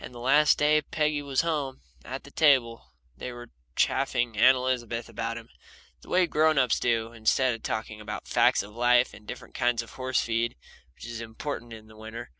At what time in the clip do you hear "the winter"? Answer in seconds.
11.85-12.29